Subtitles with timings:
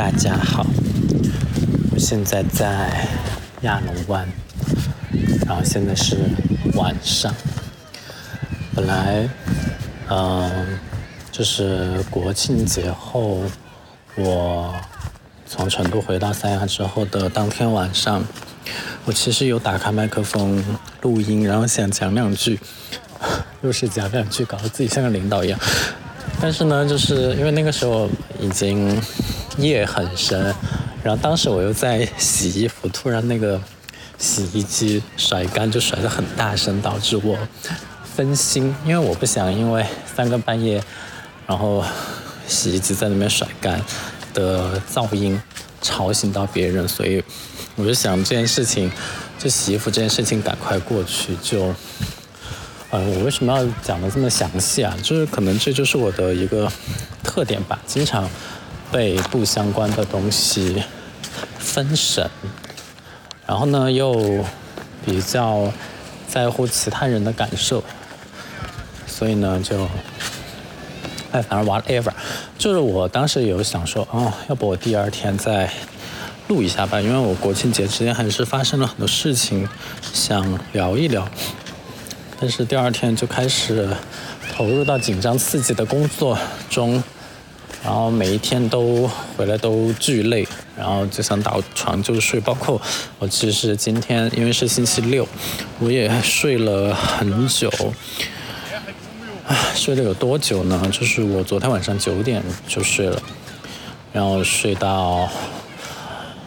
[0.00, 0.64] 大家好，
[1.92, 3.06] 我现在在
[3.60, 4.26] 亚龙湾，
[5.46, 6.16] 然后现在是
[6.72, 7.30] 晚上。
[8.74, 9.28] 本来，
[10.08, 10.78] 嗯，
[11.30, 13.42] 就是国庆节后，
[14.16, 14.74] 我
[15.44, 18.24] 从成都回到三亚之后的当天晚上，
[19.04, 20.64] 我其实有打开麦克风
[21.02, 22.58] 录音，然后想讲两句，
[23.60, 25.60] 又是讲两句，搞得自己像个领导一样。
[26.40, 28.08] 但是呢，就是因为那个时候
[28.40, 28.98] 已经
[29.60, 30.54] 夜很深，
[31.02, 33.60] 然后当时我又在洗衣服，突然那个
[34.18, 37.38] 洗衣机甩干就甩得很大声，导致我
[38.16, 39.84] 分心，因为我不想因为
[40.14, 40.82] 三更半夜，
[41.46, 41.84] 然后
[42.46, 43.80] 洗衣机在那边甩干
[44.34, 45.40] 的噪音
[45.80, 47.22] 吵醒到别人，所以
[47.76, 48.90] 我就想这件事情，
[49.38, 51.74] 就洗衣服这件事情赶快过去就。
[52.92, 54.92] 呃，我为什么要讲的这么详细啊？
[55.00, 56.68] 就是可能这就是我的一个
[57.22, 58.28] 特点吧，经常
[58.92, 60.82] 被不相关的东西
[61.58, 62.28] 分神，
[63.46, 64.44] 然后呢又
[65.04, 65.72] 比较
[66.28, 67.82] 在乎其他人的感受，
[69.06, 69.88] 所以呢就
[71.32, 72.12] 哎，反正 whatever，
[72.58, 75.70] 就是我当时有想说，哦，要不我第二天再
[76.48, 79.68] 录一下吧，因为我国庆节之间还是发生了很多事情，
[80.12, 81.28] 想聊一聊。
[82.40, 83.88] 但是第二天就开始
[84.52, 86.36] 投入到紧张刺激的工作
[86.68, 87.00] 中，
[87.90, 90.46] 然后每一天都回来都巨累，
[90.78, 92.38] 然后就想倒床就睡。
[92.38, 92.80] 包括
[93.18, 95.26] 我其实今天因为是星期六，
[95.80, 97.68] 我也睡了很久。
[99.48, 100.88] 唉，睡了有多久呢？
[100.92, 103.20] 就是我昨天晚上九点就睡了，
[104.12, 105.28] 然后睡到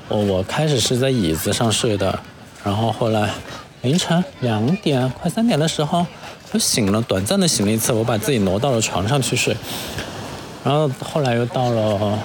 [0.08, 2.18] 我我开始是在椅子上睡的，
[2.64, 3.30] 然后后来。
[3.82, 6.08] 凌晨两点快三点的时候，
[6.54, 9.54] 我醒了，短暂的醒了一次，我把自己挪到了床上去睡，
[10.64, 12.20] 然后后来又到了，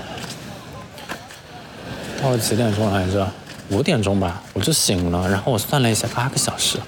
[2.22, 3.28] 到了几点钟来着？
[3.70, 6.78] 五点钟吧，我就醒了，然后我算了一下，八个小时，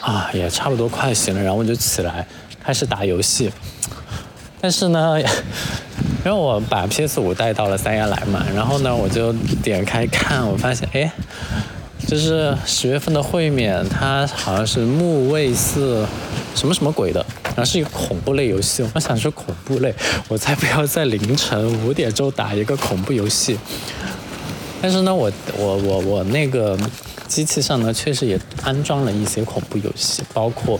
[0.00, 2.26] 啊，也差不多快醒了，然后我就起来
[2.62, 3.52] 开始打游戏，
[4.60, 5.20] 但是呢，
[6.24, 11.10] 因为我把 PS 五带到了三亚来嘛，然后呢，我就点开看，我发现，哎。
[12.06, 16.06] 就是十月份的会免，它好像是木卫四
[16.54, 18.84] 什么什么鬼的，然后是一个恐怖类游戏。
[18.94, 19.94] 我想说恐怖类，
[20.28, 23.58] 我才不要在凌晨五点钟打一个恐怖游戏。
[24.82, 26.78] 但是呢，我我我我那个
[27.26, 30.78] 机器上呢，确实也安装了一些恐怖游戏，包括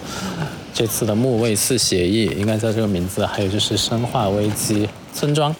[0.74, 5.54] 这次的木卫四协议，应该叫这个名字，还有就是生化危机村庄，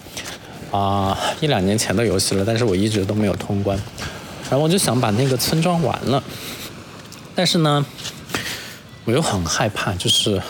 [0.70, 3.78] 啊，一两年前的游戏了，但是我一直都没有通关。
[4.50, 6.22] 然后我就想把那个村庄玩了，
[7.34, 7.86] 但是呢，
[9.06, 10.40] 我又很害怕，就是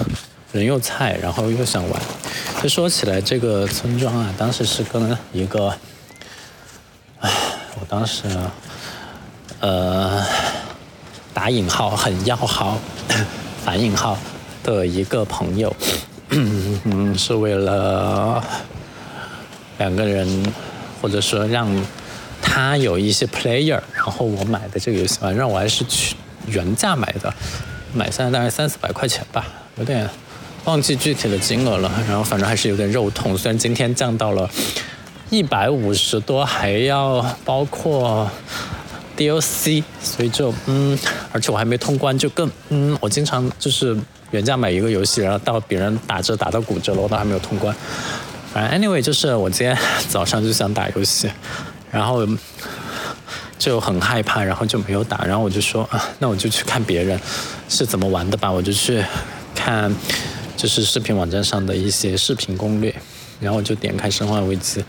[0.54, 2.03] 人又菜，然后又想玩。
[2.62, 5.76] 就说起来，这个村庄啊，当时是跟一个，
[7.20, 7.31] 唉，
[7.81, 8.22] 我当时，
[9.60, 10.25] 呃，
[11.34, 12.78] 打引号很要好，
[13.64, 14.16] 反引号
[14.62, 15.75] 的一个朋友，
[16.31, 18.43] 嗯，是为了
[19.78, 20.53] 两个人，
[21.03, 21.69] 或者说让。
[22.47, 26.14] 他有一些 player，然后我买的这个游戏反正我还是去
[26.47, 27.32] 原价买的，
[27.94, 30.09] 买下来大概三四百块钱吧，有点
[30.64, 31.91] 忘记具体的金额了。
[32.08, 34.48] 然后反正还是有点肉痛，虽然今天降到了
[35.30, 38.30] 一百五十多，还要包括
[39.16, 40.98] DOC，所以就嗯，
[41.32, 43.97] 而且我还没通关，就更嗯，我经常就是
[44.30, 47.75] 原价买一个游戏，然后到别人打折打到骨折了，我都还没有通关。
[48.52, 49.76] 反正 anyway，就是我今天
[50.08, 51.31] 早上就想打游戏。
[51.91, 52.26] 然后
[53.56, 55.25] 就很害怕，然后就没有打。
[55.25, 57.16] 然后我就说啊，那我就去看别人
[57.69, 58.50] 是怎么玩的吧。
[58.50, 59.00] 我就去
[59.54, 59.94] 看，
[60.64, 62.94] 就是视频网站上的一些视频攻略。
[63.38, 64.80] 然后我就点开《生化危机》，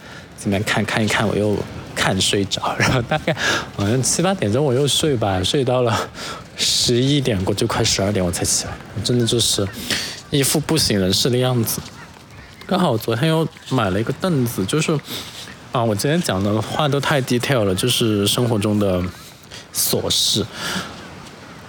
[0.42, 1.54] 这边看看一看，我又
[1.94, 2.74] 看睡着。
[2.80, 3.36] 然后大概
[3.76, 6.10] 好像七八点钟我又睡吧，睡到了
[6.56, 8.72] 十一点过，就快十二点我才起来。
[9.04, 9.68] 真的就是
[10.30, 11.82] 一副不省人事的样子。
[12.66, 14.98] 刚好我昨天又买了一个凳子，就是。
[15.74, 19.04] 啊，我今天讲的话都太 detail 了，就是生活中的
[19.74, 20.46] 琐事。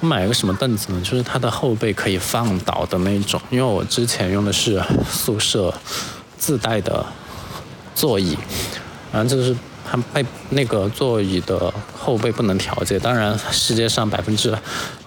[0.01, 1.01] 我买个什么凳子呢？
[1.03, 5.73] 就是它的后背可以放倒的那种，因为我之前用的是宿舍
[6.37, 7.05] 自带的
[7.95, 8.37] 座椅，
[9.11, 9.57] 然后就是
[9.91, 12.99] 它背那个座椅的后背不能调节。
[12.99, 14.57] 当然，世界上百分之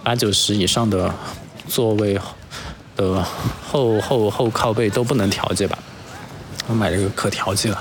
[0.03, 1.13] 八九十以上的
[1.67, 2.19] 座位
[2.95, 3.23] 的
[3.69, 5.77] 后后后靠背都不能调节吧？
[6.67, 7.77] 我买了一个可调节的。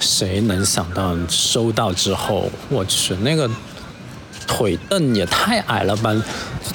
[0.00, 3.48] 谁能想到收到之后，我去那个
[4.46, 6.14] 腿凳也太矮了吧！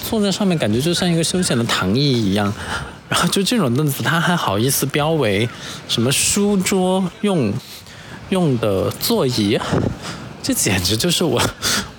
[0.10, 2.54] 坐在上面感觉就像一个休闲的躺椅一样。
[3.08, 5.50] 然后就这种凳子，他还好意思标为
[5.88, 7.54] 什么书桌用？
[8.30, 9.60] 用的座椅，
[10.44, 11.42] 这简直就是我，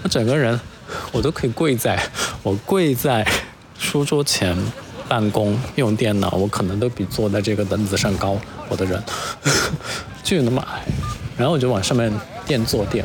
[0.04, 0.60] 我整个人
[1.10, 2.00] 我都可以跪在，
[2.44, 3.26] 我跪在
[3.76, 4.56] 书桌前
[5.08, 8.38] 办公用电脑，我可能都比坐在这个凳子上高，
[8.68, 9.02] 我的人
[10.22, 10.84] 就有那么矮，
[11.36, 12.12] 然后我就往上面
[12.46, 13.04] 垫坐垫。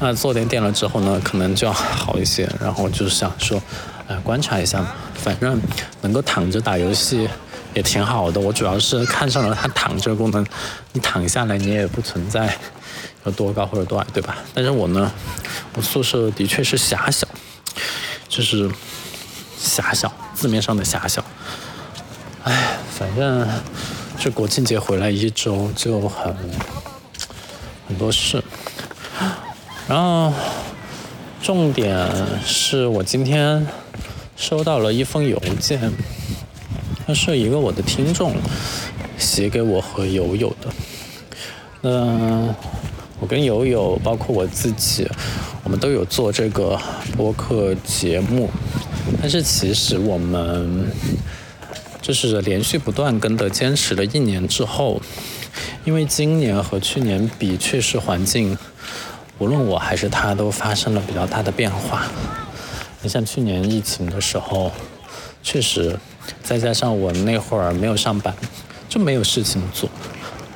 [0.00, 2.48] 那坐垫垫了之后呢，可能就要好一些。
[2.60, 3.60] 然后就是想说，
[4.06, 5.60] 呃，观察一下嘛，反正
[6.02, 7.28] 能够躺着打游戏
[7.74, 8.40] 也挺好的。
[8.40, 10.46] 我主要是看上了它躺着功能，
[10.92, 12.56] 你躺下来你也不存在
[13.24, 14.36] 有多高或者多矮，对吧？
[14.54, 15.10] 但是我呢，
[15.74, 17.26] 我宿舍的确是狭小，
[18.28, 18.70] 就是
[19.58, 21.24] 狭小，字面上的狭小。
[22.44, 23.46] 哎，反正
[24.18, 26.34] 这国庆节回来一周就很
[27.88, 28.42] 很多事。
[29.88, 30.30] 然后，
[31.42, 32.06] 重点
[32.44, 33.66] 是我今天
[34.36, 35.80] 收到了一封邮件，
[37.06, 38.34] 它是一个我的听众
[39.16, 40.68] 写给我和友友的。
[41.84, 42.54] 嗯，
[43.18, 45.08] 我跟友友，包括我自己，
[45.64, 46.78] 我们都有做这个
[47.16, 48.50] 播客节目，
[49.22, 50.84] 但是其实我们
[52.02, 55.00] 就是连续不断跟的，坚持了一年之后，
[55.86, 58.58] 因为今年和去年比，确实环境。
[59.38, 62.02] 无论我还是他，都发生了比较大的变化。
[63.02, 64.72] 你像去年疫情的时候，
[65.44, 65.96] 确实，
[66.42, 68.34] 再加上我那会儿没有上班，
[68.88, 69.88] 就没有事情做，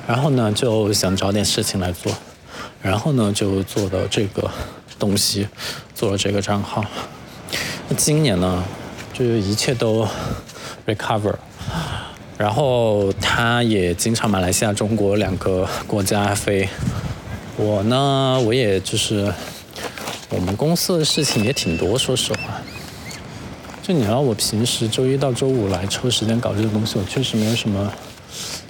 [0.09, 2.13] 然后呢就想找点事情来做，
[2.83, 4.51] 然后呢就做的这个
[4.99, 5.47] 东西，
[5.95, 6.85] 做了这个账号。
[7.89, 8.65] 那今年呢，
[9.13, 10.05] 就是一切都
[10.85, 11.37] recover，
[12.37, 16.69] 然后他也经常马来西亚、中国两个国家飞。
[17.63, 19.33] 我呢，我也就是
[20.31, 22.61] 我们公司的事情也挺多，说实话。
[23.81, 27.93] 就你要我平时周一到周五来抽时间搞这个东西，我确实没有什么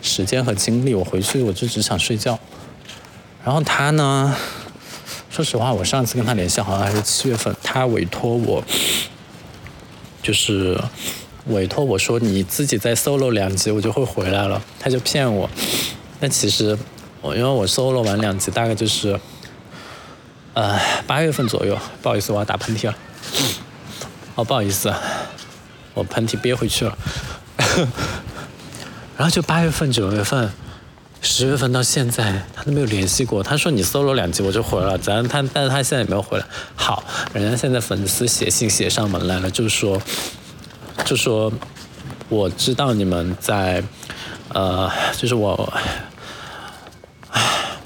[0.02, 0.94] 时间和精力。
[0.94, 2.38] 我回去我就只想睡觉。
[3.42, 4.36] 然后他呢，
[5.30, 8.62] 说实话，我上次跟他联系好像还是七月份，他委托我，
[10.22, 10.78] 就是
[11.46, 14.62] 委托我说你自己再 solo 两集，我就会回来了。
[14.78, 15.48] 他就骗我，
[16.20, 16.78] 但其实。
[17.22, 19.19] 我因为我 solo 完两集，大概就是，
[20.54, 20.76] 呃，
[21.06, 21.78] 八月份左右。
[22.02, 22.94] 不好意思，我要打喷嚏了。
[24.34, 24.92] 哦，不好意思，
[25.94, 26.98] 我喷嚏憋回去了。
[29.16, 30.52] 然后就八月份、九月份、
[31.20, 33.40] 十月份到现在，他都没有联系过。
[33.40, 36.44] 他说你 solo 两集我就回了，咱他，但是他现在也没有回来。
[36.74, 40.02] 好，人家现在粉丝写信写上门来了，就说，
[41.04, 41.52] 就说，
[42.28, 43.80] 我知道你们在，
[44.48, 45.72] 呃，就是我。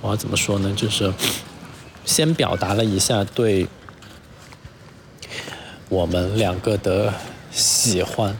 [0.06, 0.72] 我要怎么说呢？
[0.76, 1.12] 就是
[2.04, 3.66] 先表达了一下对
[5.88, 7.12] 我们两个的
[7.50, 8.38] 喜欢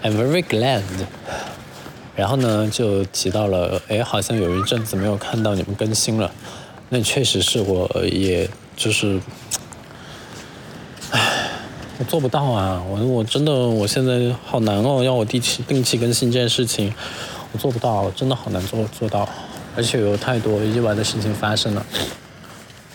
[0.00, 0.82] ，I'm very glad。
[2.14, 6.30] 然后呢，就提到了，哎，好像有一阵子没有看到你们更新了。
[6.90, 9.18] 那确实是我，也就是，
[11.10, 11.48] 唉，
[11.98, 12.80] 我做不到啊！
[12.88, 16.94] 我我真的，我现在好难哦，要我定期定期更新这件事情，
[17.50, 19.28] 我做不到，真的好难做做到。
[19.76, 21.86] 而且有太多意外的事情发生了，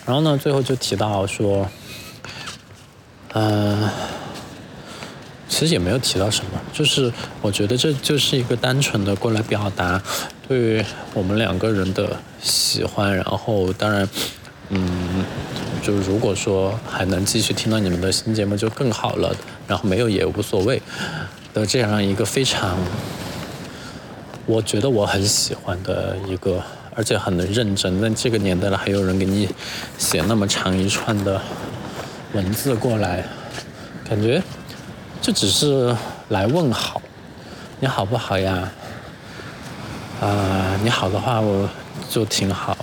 [0.06, 1.68] 然后呢，最后就提到说，
[3.34, 3.88] 嗯，
[5.48, 10.00] 其实也没有提到什么，就是我觉得这就是一个单纯的过来表达
[10.46, 10.84] 对
[11.14, 14.08] 我们两个人的喜欢，然后当然，
[14.68, 15.24] 嗯，
[15.82, 19.34] 就如果说还能继续听到你们的新节目就更好了，
[19.66, 20.80] 然后没有也无所谓
[21.52, 22.78] 的这样一个非常。
[24.50, 26.62] 我觉得我很喜欢的一个，
[26.96, 28.00] 而且很认真。
[28.00, 29.46] 那这个年代了，还有人给你
[29.98, 31.38] 写那么长一串的
[32.32, 33.22] 文字过来，
[34.08, 34.42] 感觉
[35.20, 35.94] 就只是
[36.30, 37.02] 来问好，
[37.78, 38.72] 你好不好呀？
[40.22, 41.68] 啊，你好的话我
[42.08, 42.74] 就挺好。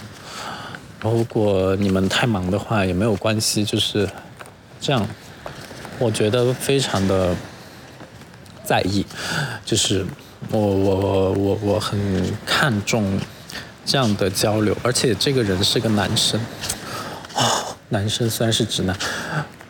[1.02, 4.08] 如果你们太忙的话也没有关系，就是
[4.80, 5.04] 这样。
[5.98, 7.36] 我觉得非常的
[8.64, 9.04] 在意，
[9.66, 10.06] 就是。
[10.52, 11.98] 我我我我很
[12.46, 13.20] 看重
[13.86, 16.40] 这样的交流，而且这个人是个男生，
[17.34, 18.96] 啊，男生虽然是直男，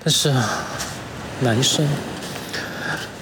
[0.04, 0.34] 但是
[1.40, 1.88] 男生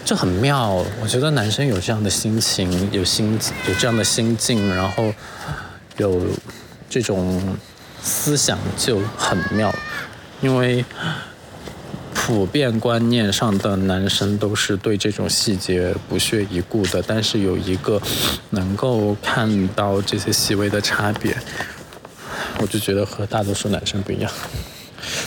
[0.04, 0.84] 这很妙。
[1.02, 5.14] 我觉得男生有这样的心情，有心有这样的心境，然后
[5.98, 6.28] 有
[6.90, 7.58] 这种
[8.02, 9.74] 思想就很妙，
[10.42, 10.84] 因为。
[12.26, 18.02] 普遍观念上的男生都是对这种细节不屑一顾的，但是有一个
[18.52, 21.36] 能够看到这些细微的差别，
[22.60, 24.32] 我就觉得和大多数男生不一样。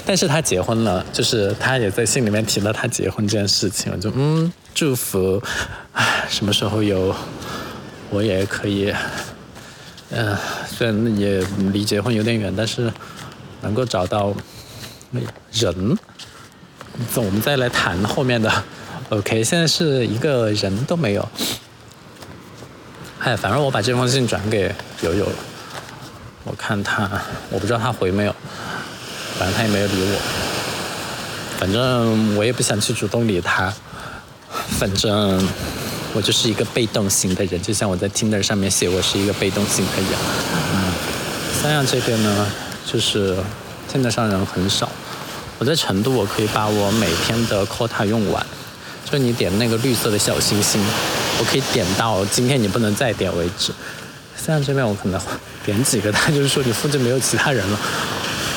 [0.06, 5.42] 但是他结婚了，就是他也在信里面提了他结婚这件事情，我就嗯祝福，
[5.92, 7.14] 唉，什么时候有
[8.08, 8.90] 我也可以，
[10.08, 10.34] 嗯
[10.66, 12.90] 虽然也离结婚有点远，但是
[13.60, 14.32] 能够找到
[15.52, 15.98] 人，
[17.16, 18.50] 我们再来谈后面的。
[19.10, 21.28] OK，现在是一个人都没有。
[23.20, 25.32] 哎，反正我把这封信转给友友了，
[26.44, 27.08] 我看他，
[27.50, 28.34] 我不知道他回没有，
[29.38, 30.20] 反正他也没有理我。
[31.58, 33.72] 反正我也不想去主动理他，
[34.78, 35.48] 反正
[36.12, 40.10] 我就是一个被动型的人，就像我在 Tinder 上面写我是一个被动型的人。
[40.74, 40.92] 嗯，
[41.62, 42.46] 三亚这边呢，
[42.84, 43.36] 就是
[43.90, 44.90] Tinder 上人很少。
[45.58, 48.44] 我在成都，我可以把我每天的 quota 用完。
[49.08, 50.80] 就你点那个绿色的小星星，
[51.38, 53.72] 我可以点到今天你不能再点为止。
[54.36, 55.20] 现在这边我可能
[55.64, 57.78] 点几个，他就是说你附近没有其他人了。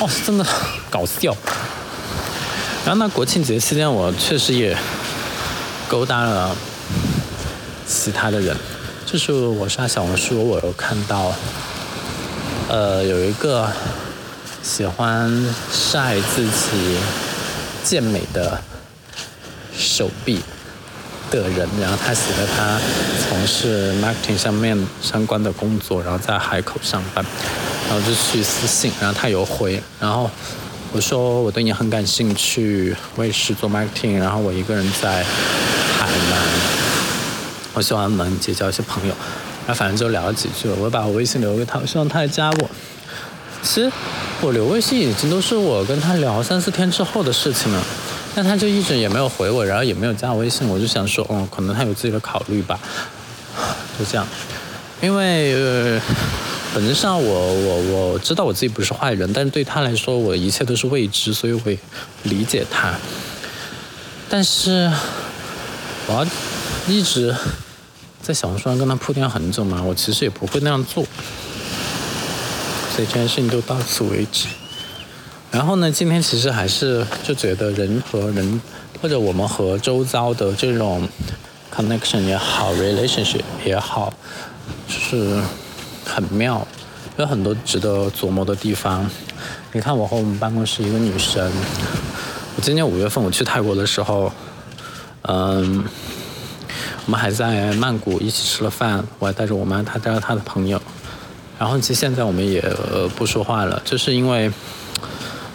[0.00, 0.44] 哦，真的
[0.90, 1.34] 搞笑。
[2.84, 4.76] 然后呢，国庆节期间我确实也
[5.86, 6.56] 勾搭了
[7.86, 8.56] 其他的人，
[9.06, 11.32] 就是我刷小红书，我有看到，
[12.68, 13.70] 呃，有一个
[14.62, 16.96] 喜欢晒自己
[17.84, 18.60] 健美的。
[19.72, 20.38] 手臂
[21.30, 22.78] 的人，然后他写了他
[23.18, 27.24] 从事 marketing 上面相关的工作，然后在海口上班，
[27.88, 30.30] 然后就去私信，然后他有回，然后
[30.92, 35.24] 我说我对你很感兴趣，我也是做 marketing，然后我一个人在
[35.98, 36.38] 海南，
[37.72, 39.14] 我希望能结交一些朋友，
[39.66, 42.70] 然后反正就聊了几句，我把我微信留给他，我希望他来加我。
[43.62, 43.92] 其实
[44.40, 47.82] 我留微信已经都是我跟他聊三四天之后的事情了。
[48.32, 52.78] 但他就一直也没有回我，然后也没有加我微信，我就想说，哦，可能他有自己的考虑吧，
[53.98, 54.24] 就这样。
[55.02, 56.00] 因为呃、
[56.72, 57.76] 本质上我我
[58.12, 61.76] 我知道我自己不是坏人，但是对他来说，我一切都是未知，所以我会
[62.22, 62.94] 理解他。
[64.28, 64.88] 但是
[66.06, 66.26] 我要
[66.86, 67.34] 一直
[68.22, 71.04] 在小红书上跟他铺垫很久嘛，我其实也不会那样做。
[73.06, 74.48] 这件事情就到此为止。
[75.50, 78.60] 然后呢，今天其实还是就觉得人和人，
[79.02, 81.08] 或者我们和周遭的这种
[81.74, 84.12] connection 也好，relationship 也好，
[84.86, 85.40] 就是
[86.04, 86.66] 很妙，
[87.16, 89.10] 有很多值得琢磨的地方。
[89.72, 91.50] 你看，我和我们办公室一个女生，
[92.56, 94.32] 我今年五月份我去泰国的时候，
[95.22, 95.84] 嗯，
[97.06, 100.80] 我们还在曼谷一起吃了饭，我还带着我妈，她带着她的朋友。
[101.60, 102.60] 然后其实现在我们也
[103.14, 104.50] 不说话了，就是因为。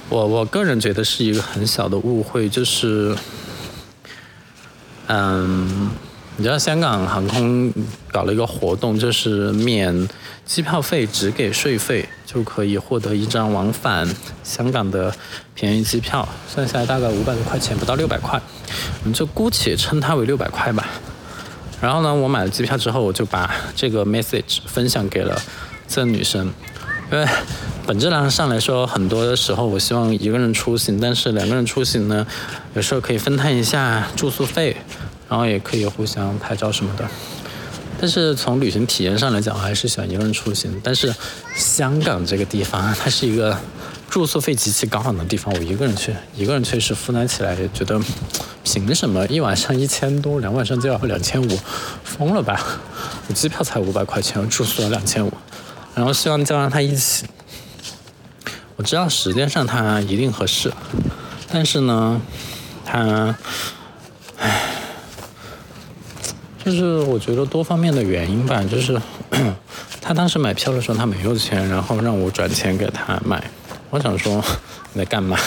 [0.07, 3.15] 我我个人觉得是一个很小的误会，就是，
[5.07, 5.89] 嗯，
[6.37, 7.73] 你知道香港航空
[8.11, 10.07] 搞了一个活动，就是免
[10.45, 14.07] 机票费，只给税费就可以获得一张往返
[14.43, 15.11] 香港的
[15.55, 18.39] 便宜机票，算下来大概五百多块钱，不到六百块，
[19.01, 20.87] 我们就姑且称它为六百块吧。
[21.81, 25.41] 然后呢，我买了机票之后，我就把这个 message 分享给了
[25.95, 26.53] 的女生，
[27.11, 27.27] 因为。
[27.87, 32.25] 本质上来说，很多的时候我希望一个人出行，但是两个人出行呢，
[32.73, 34.75] 有时候可以分摊一下住宿费，
[35.29, 37.07] 然后也可以互相拍照什么的。
[38.01, 40.81] 但是从旅行体验上来讲，我还是喜欢一个人出行。
[40.83, 41.13] 但是
[41.55, 43.55] 香港这个地方，它是一个
[44.09, 48.01] 住宿费极其高昂的地方，我一个人去，一个人确实负担起来觉得，
[48.63, 51.59] 凭什么一晚上一千多，两晚上就要两千五，
[52.03, 52.59] 疯了吧？
[53.27, 55.31] 我机票才五百块钱，住宿要两千五，
[55.95, 57.25] 然后希望叫上他一起。
[58.75, 60.71] 我知道时间上他一定合适，
[61.49, 62.21] 但是呢，
[62.83, 63.33] 他，
[64.37, 64.61] 唉，
[66.63, 69.01] 就是我觉得多方面的原因吧，就是
[70.01, 73.41] 他当时买票的时候他没有钱，然后让我转钱给他买。
[73.89, 74.43] 我想说
[74.91, 75.37] 你在干嘛？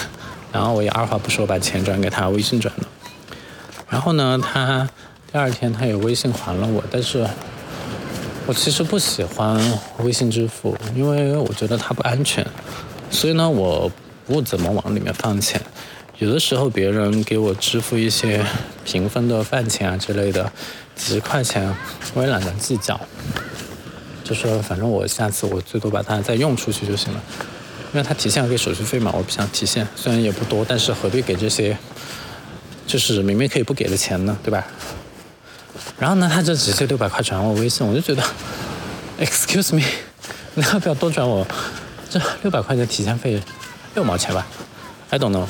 [0.51, 2.87] 然后我也二话不说把钱转给他，微信转了。
[3.87, 4.89] 然后呢，他
[5.31, 7.29] 第二天他也微信还了我，但是
[8.49, 9.61] 我其实不喜欢
[9.99, 12.43] 微信支付，因为我觉得它不安全。
[13.11, 13.91] 所以呢，我
[14.25, 15.61] 不怎么往里面放钱。
[16.17, 18.43] 有的时候别人给我支付一些
[18.83, 20.51] 平分的饭钱啊之类的，
[20.95, 21.71] 几十块钱，
[22.15, 22.99] 我也懒得计较。
[24.23, 27.21] 就说反正我下次我最多把它再用出去就行了。
[27.93, 31.77] 因为他提现要给手续费嘛，我不想提现，虽然也不多，但是何必给这些，
[32.87, 34.65] 就是明明可以不给的钱呢，对吧？
[35.97, 38.23] 然后呢，他就直接六百块转我微信，我就觉得
[39.19, 39.83] ，excuse me，
[40.55, 41.45] 你要不要多转我？
[42.09, 43.41] 这六百块钱提现费，
[43.95, 44.47] 六毛钱吧
[45.09, 45.45] ，I don't know，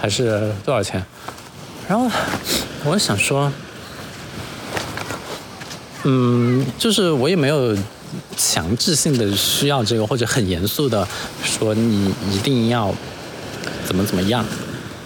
[0.00, 1.04] 还是多少钱？
[1.88, 2.10] 然后
[2.84, 3.52] 我想说，
[6.04, 7.76] 嗯，就是我也没有
[8.36, 11.06] 强制性的需要这个，或者很严肃的
[11.44, 12.92] 说你一定要
[13.84, 14.44] 怎么怎么样。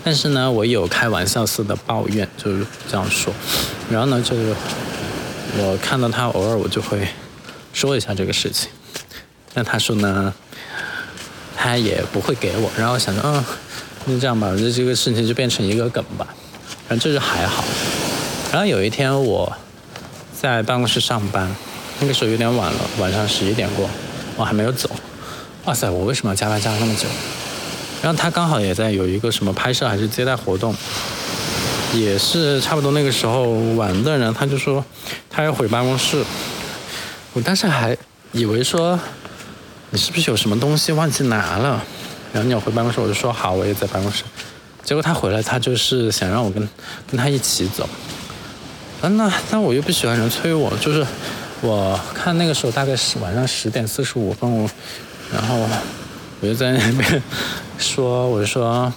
[0.03, 3.35] 但是呢，我有开玩笑似的抱怨，就是这样说。
[3.91, 4.55] 然后呢，就是
[5.59, 7.09] 我看到他偶尔我就会
[7.73, 8.71] 说一下这个事情。
[9.55, 10.33] 那他说呢，
[11.57, 12.71] 他也不会给我。
[12.79, 13.45] 然后想着，嗯，
[14.05, 16.27] 那这样吧，这这个事情就变成一个梗吧。
[16.89, 17.65] 反正这就还好。
[18.53, 19.53] 然后有一天我
[20.41, 21.53] 在办公室上班，
[21.99, 23.91] 那个时候有点晚了，晚上十一点过，
[24.37, 24.89] 我还没有走。
[25.65, 27.07] 哇塞，我为什么要加班加那么久？
[28.03, 30.75] 然后他刚好也在有一个什么拍摄还是接待活动，
[31.93, 34.85] 也是差不多那个时候晚的人，他就说
[35.29, 36.25] 他要回办公室。
[37.33, 37.97] 我当时还
[38.33, 38.99] 以为说
[39.91, 41.83] 你是不是有什么东西忘记拿了，
[42.33, 44.25] 然后你要回办公室，我就说好，我也在办公室。
[44.83, 46.69] 结果他回来，他就是想让我跟
[47.11, 47.89] 跟他一起走。
[49.03, 51.07] 啊，那那我又不喜欢人催我，就是
[51.61, 54.69] 我看那个时候大概是晚上十点四十五分，
[55.33, 55.69] 然后
[56.41, 57.23] 我就在那边
[57.79, 58.93] 说，我就说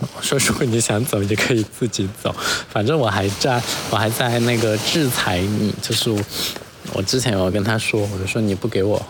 [0.00, 2.34] 我 说如果你想走，你可以自己走，
[2.68, 6.10] 反正我还在，我还在那个制裁你，就是
[6.92, 9.00] 我之前有跟他说，我就说你不给我。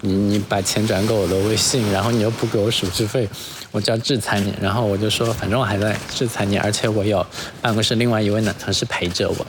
[0.00, 3.28] 你你把钱转给我的微信，然后你又不给我手续费，
[3.72, 4.54] 我就要制裁你。
[4.60, 7.26] 然后我就说，反正我还在制裁你，而且我有
[7.60, 9.46] 办公室另外一位男同事陪着我。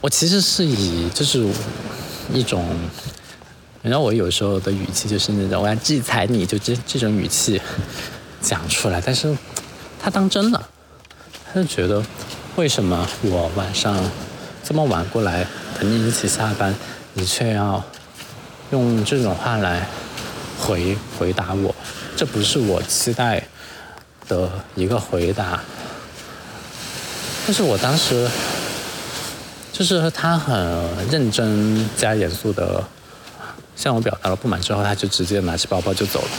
[0.00, 1.44] 我其实是以就是
[2.32, 2.64] 一种，
[3.82, 7.60] 然后我有时候的语气就是那种我要制裁你，就这这种语气
[8.42, 9.00] 讲出来。
[9.00, 9.34] 但是
[9.98, 10.68] 他当真了，
[11.46, 12.02] 他就觉得
[12.56, 13.96] 为什么我晚上
[14.64, 15.46] 这么晚过来
[15.78, 16.74] 陪你一起下班，
[17.14, 17.82] 你却要。
[18.70, 19.86] 用这种话来
[20.58, 21.74] 回回答我，
[22.16, 23.46] 这不是我期待
[24.26, 25.60] 的一个回答。
[27.44, 28.26] 但是我当时
[29.74, 30.56] 就是他很
[31.10, 32.82] 认真加严肃的
[33.76, 36.30] 向我表达了不满之后，他就直接拿起包包就走了。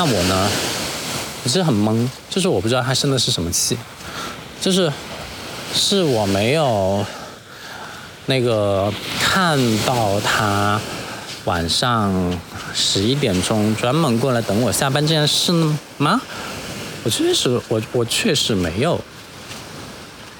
[0.00, 0.48] 那我呢，
[1.44, 3.76] 其实很懵，就是我不知道他生的是什么气，
[4.58, 4.90] 就是
[5.74, 7.04] 是我没有。
[8.24, 8.90] 那个
[9.20, 10.80] 看到他
[11.44, 12.10] 晚上
[12.72, 15.52] 十一点钟专门过来等我下班这件事
[15.98, 16.18] 吗？
[17.04, 18.98] 我确实，我我确实没有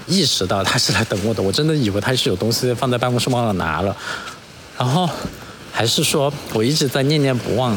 [0.06, 1.42] 意识到他是来等我的。
[1.42, 3.94] 我真的以为他是有东西放在办公室忘了拿了，
[4.78, 5.06] 然后
[5.70, 7.76] 还是说我一直在念念不忘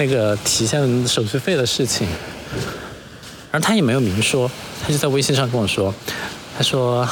[0.00, 2.08] 那个提现手续费的事情，
[3.50, 4.50] 而他也没有明说，
[4.82, 5.94] 他就在微信上跟我说，
[6.56, 7.06] 他说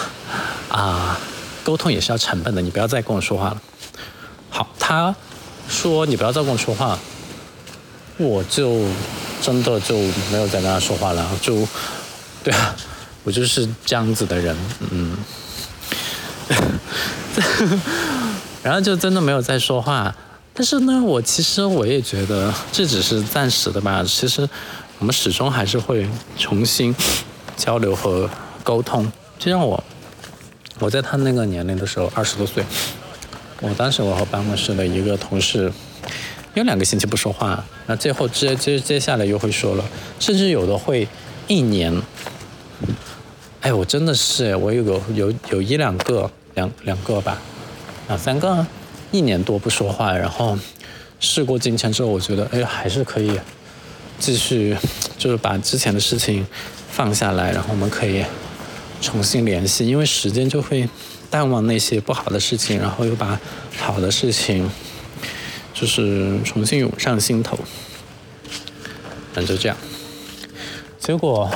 [0.70, 1.20] 啊。
[1.64, 3.60] 沟通也是要成本的，你不要再跟我说话了。
[4.48, 5.14] 好，他
[5.68, 6.98] 说你不要再跟我说话，
[8.16, 8.86] 我就
[9.42, 9.94] 真的就
[10.32, 11.28] 没有再跟他说话了。
[11.42, 11.68] 就，
[12.42, 12.74] 对啊，
[13.22, 14.56] 我就是这样子的人，
[14.90, 15.14] 嗯。
[18.62, 20.14] 然后就真的没有再说话。
[20.58, 24.02] 但是呢，我其实我也觉得这只是暂时的吧。
[24.02, 24.40] 其实
[24.98, 26.04] 我们始终还是会
[26.36, 26.92] 重新
[27.56, 28.28] 交流和
[28.64, 29.82] 沟通，就像我。
[30.80, 32.64] 我在他那个年龄的时候，二十多岁，
[33.60, 35.72] 我当时我和办公室的一个同事
[36.54, 39.84] 有两个星期不说话，那最后接接接下来又会说了，
[40.18, 41.06] 甚至有的会
[41.46, 42.02] 一年。
[43.60, 47.38] 哎，我真的是，我有个有有一两个两两个吧，
[48.08, 48.66] 两三个，
[49.10, 50.58] 一年多不说话，然后
[51.20, 53.38] 事过境迁之后，我觉得哎还是可以
[54.18, 54.76] 继续，
[55.16, 56.46] 就是把之前的事情
[56.90, 58.24] 放下来，然后我们可以。
[59.00, 60.88] 重新联系，因为时间就会
[61.30, 63.38] 淡忘那些不好的事情，然后又把
[63.76, 64.68] 好的事情
[65.72, 67.56] 就是重新涌上心头。
[69.32, 69.78] 反正就这样。
[70.98, 71.48] 结果，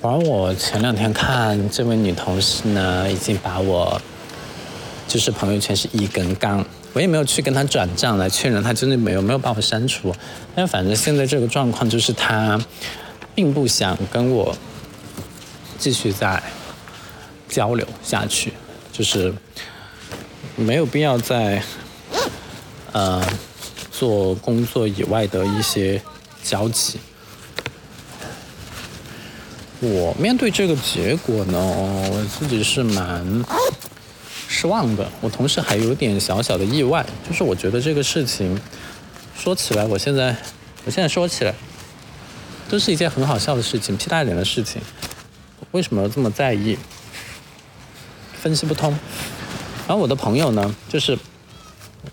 [0.00, 4.00] 而我前两天看这位女同事呢，已经把我
[5.12, 10.14] 就是朋友圈是一根杠，我也没有去跟他转账来确认他真的没有没有把我删除。
[10.54, 12.58] 但反正现在这个状况就是他
[13.34, 14.56] 并不想跟我。
[15.78, 16.40] 继续再
[17.48, 18.52] 交流下去，
[18.92, 19.34] 就是
[20.54, 21.60] 没有必要在
[22.92, 23.20] 呃
[23.90, 26.00] 做工作以外的一些
[26.44, 27.00] 交集。
[29.80, 33.44] 我面对这个结果呢，我自己是蛮
[34.52, 35.10] 失望的。
[35.22, 38.60] 我同时还有点小小的意外，就是我觉得这个事情
[39.34, 40.36] 说起来，我现在
[40.84, 41.54] 我现在说起来
[42.68, 44.82] 都是一件很好笑的事情，屁大点的事情。
[45.70, 46.76] 为什么这么在意？
[48.42, 48.90] 分析不通。
[49.88, 51.18] 然后我的朋友呢，就是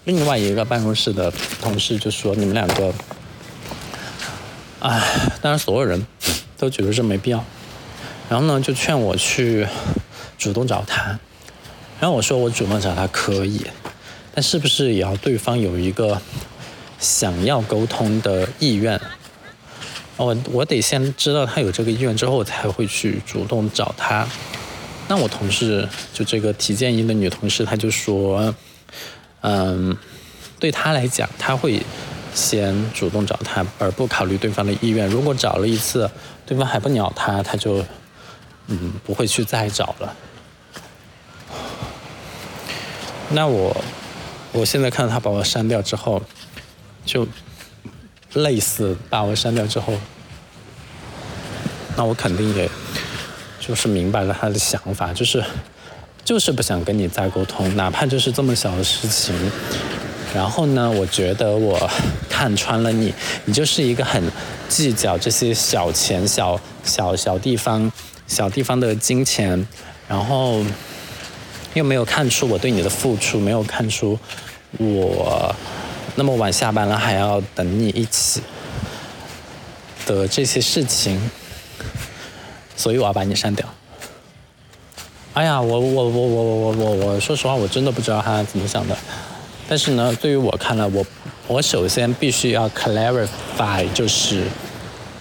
[0.05, 1.29] 另外一个办公室的
[1.61, 2.93] 同事就说：“你们两个，
[4.79, 6.07] 唉，当然所有人
[6.57, 7.43] 都觉得这没必要。”
[8.29, 9.67] 然后呢，就劝我去
[10.37, 11.19] 主动找他。
[11.99, 13.65] 然后我说：“我主动找他可以，
[14.33, 16.21] 但是不是也要对方有一个
[16.99, 18.99] 想要沟通的意愿？”
[20.17, 24.27] 我我得先知道他有这个意愿之后，我才会去主动找他。
[25.07, 28.53] 那我同事就这个提建议的女同事，她就说，
[29.41, 29.97] 嗯，
[30.59, 31.81] 对她来讲，她会
[32.35, 35.07] 先主动找他，而不考虑对方的意愿。
[35.07, 36.09] 如果找了一次，
[36.45, 37.83] 对方还不鸟她，她就
[38.67, 40.15] 嗯不会去再找了。
[43.31, 43.75] 那我
[44.51, 46.21] 我现在看到他把我删掉之后，
[47.05, 47.27] 就
[48.33, 49.93] 类似把我删掉之后，
[51.95, 52.69] 那我肯定也
[53.59, 55.43] 就是明白了他的想法，就是
[56.25, 59.35] 就是不想跟你再沟通，哪怕就是这么小的事情。
[60.33, 61.89] 然后呢，我觉得我
[62.29, 63.11] 看穿了你，
[63.45, 64.23] 你就是一个很
[64.67, 67.91] 计较这些小钱、小小小地方、
[68.27, 69.67] 小地方的金钱，
[70.07, 70.63] 然后
[71.73, 74.17] 又没有看出我对你的付出，没有看出
[74.77, 75.55] 我
[76.15, 78.41] 那么晚下班了还要等你一起
[80.05, 81.19] 的这些事情，
[82.75, 83.65] 所以我要把你删掉。
[85.33, 88.97] 哎呀，我我我我我我我，说实话，我真的不知道他怎么想的。
[89.67, 91.05] 但是呢，对于我看来，我
[91.47, 94.43] 我首先必须要 clarify，就是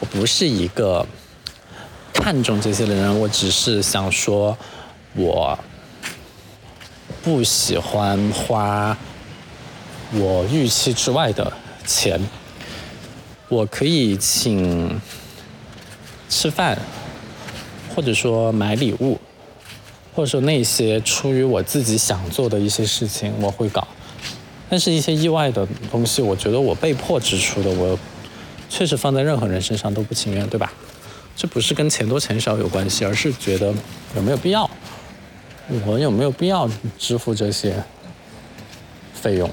[0.00, 1.06] 我不是一个
[2.14, 4.56] 看重这些的人，我只是想说，
[5.14, 5.56] 我
[7.28, 8.96] 不喜欢花
[10.14, 11.52] 我预期之外的
[11.86, 12.18] 钱。
[13.50, 14.98] 我可以请
[16.30, 16.78] 吃饭，
[17.94, 19.20] 或者说买礼物，
[20.14, 23.86] 或者说那些出于我自己想做的一些事情，我会搞。
[24.70, 27.98] 但是，一些意外的东西，我觉得我被迫支出的，我
[28.70, 30.72] 确实放在任何人身上都不情愿，对吧？
[31.36, 33.74] 这不是跟钱多钱少有关系，而是觉得
[34.16, 34.68] 有没有必要，
[35.86, 37.82] 我有没有必要支付这些
[39.14, 39.50] 费用？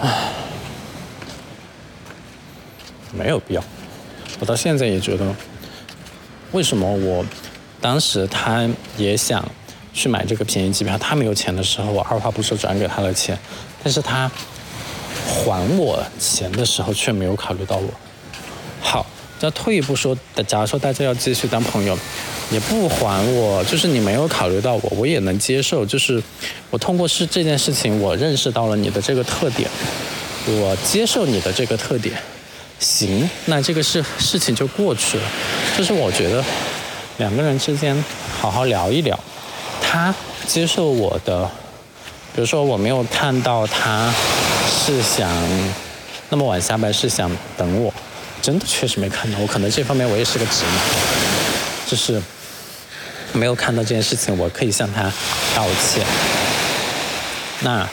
[0.00, 0.32] 唉，
[3.12, 3.62] 没有必要。
[4.40, 5.34] 我到现在也觉得，
[6.52, 7.24] 为什么我
[7.80, 9.44] 当时他也想。
[9.94, 13.38] 去买这个便宜机票，他没有钱的时候，我二话不说转给他了钱，
[13.82, 14.30] 但是他
[15.26, 17.88] 还我钱的时候却没有考虑到我。
[18.82, 19.06] 好，
[19.38, 20.14] 再退一步说，
[20.46, 21.98] 假如说大家要继续当朋友，
[22.50, 25.84] 也不还我，就是你没有考虑到我，我也能接受。
[25.84, 26.22] 就是
[26.70, 29.68] 我通过是这件事情，我认识到了你的这个特点，
[30.46, 32.16] 我接受你的这个特点，
[32.78, 35.24] 行，那这个事事情就过去了。
[35.76, 36.44] 就是我觉得
[37.18, 38.04] 两个人之间
[38.40, 39.18] 好好聊一聊。
[39.82, 40.14] 他
[40.46, 41.44] 接受我的，
[42.34, 44.14] 比如说我没有看到他
[44.68, 45.28] 是想
[46.28, 47.92] 那么晚下班，是想等我，
[48.40, 49.38] 真的确实没看到。
[49.40, 50.72] 我可能这方面我也是个直男，
[51.86, 52.20] 就是
[53.32, 55.02] 没有看到这件事情，我可以向他
[55.54, 56.04] 道歉。
[57.60, 57.88] 那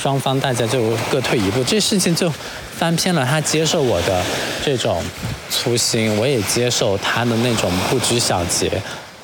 [0.00, 2.32] 双方大家就各退一步，这事情就
[2.76, 3.24] 翻篇了。
[3.24, 4.22] 他接受我的
[4.64, 5.02] 这种
[5.50, 8.70] 粗心，我也接受他的那种不拘小节。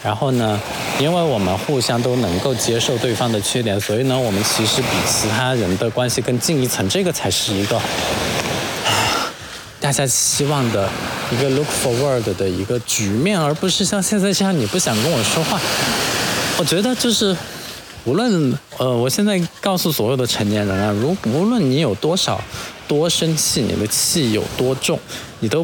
[0.02, 0.60] 然后呢，
[0.98, 6.86] 因为我们互相都能够接受对方的缺点，所以呢，我们其实比其他人的关系更近一层。
[6.88, 7.80] 这个才是一个
[9.84, 10.88] 大家希望的
[11.30, 15.60] 一个 look forward 的一个局面，而不是像现在这样你不想跟我说话。
[16.56, 17.36] 我觉得就是，
[18.04, 22.42] 无论呃，我现在告诉所有的成年人啊，如无论你有多少
[22.88, 24.98] 多生气，你的气有多重，
[25.40, 25.62] 你都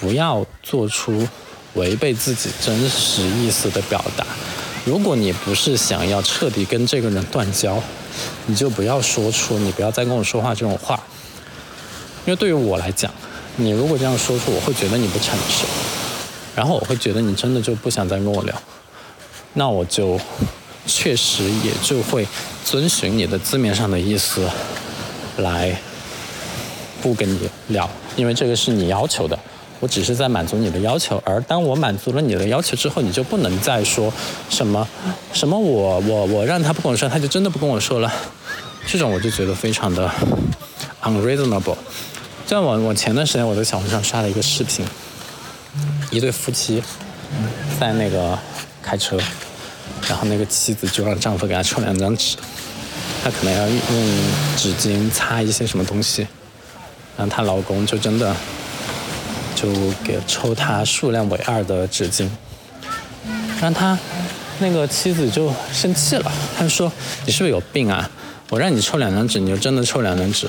[0.00, 1.24] 不要做出。
[1.74, 4.26] 违背自己真实意思的表达。
[4.84, 7.80] 如果你不是想要彻底跟这个人断交，
[8.46, 11.00] 你就不要说出“你不要再跟我说话”这种话。
[12.26, 13.08] 因为对于我来讲，
[13.60, 15.66] 你如果这样说出，我会觉得你不成熟，
[16.56, 18.54] 然后我会觉得你真的就不想再跟我聊，
[19.54, 20.18] 那我就
[20.86, 22.26] 确实也就会
[22.64, 24.48] 遵循你的字面上的意思
[25.38, 25.78] 来
[27.02, 29.38] 不跟你聊，因为这个是你要求的。
[29.78, 34.12] 我只是在满足你的要求，而当我满足了你的要求之后，你就不能再说
[34.50, 34.86] 什么
[35.32, 38.12] 什么我我我让他不跟我说，他就真的不跟我说了。
[38.86, 40.10] 这种我就觉得非常的
[41.02, 41.76] unreasonable。
[42.50, 44.84] 就像我我前段时间我在小红书上刷了一个视频，
[46.10, 46.82] 一对夫妻
[47.78, 48.36] 在那个
[48.82, 49.16] 开车，
[50.08, 52.36] 然后那个妻子就让丈夫给她抽两张纸，
[53.22, 53.78] 她可能要用
[54.56, 56.26] 纸巾擦一些什么东西，
[57.16, 58.34] 然后她老公就真的。
[59.54, 59.70] 就
[60.02, 62.26] 给抽他数量为二的纸巾，
[63.60, 63.98] 然后他
[64.58, 66.90] 那个妻子就生气了，他说
[67.26, 68.10] ：“你是不是有病啊？
[68.48, 70.48] 我让你抽两张纸，你就真的抽两张纸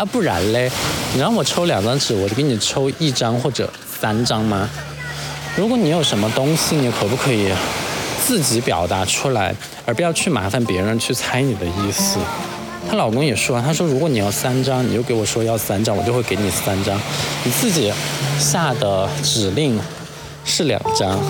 [0.00, 0.04] 啊？
[0.06, 0.70] 不然嘞，
[1.12, 4.66] 你让我抽两张纸，我就给你抽一张或者三张吗？
[5.54, 7.52] 如果你有什么东西，你可不可以
[8.24, 12.18] 自己表达出来，而不要去麻烦别人去猜你的意思？”
[12.88, 16.98] 她老公也说，他说如果你要三张，你就给我说要三张，我就会给你三张。
[17.44, 17.92] 你自己
[18.38, 19.78] 下的指令
[20.46, 21.20] 是两张，